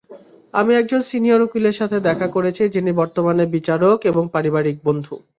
[0.53, 5.15] আমি একজন সিনিয়র উকিলের সাথে দেখা করেছি, যিনি বর্তমানে বিচারক এবং পারিবারিক বন্ধু।